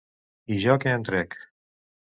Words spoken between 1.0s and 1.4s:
trec?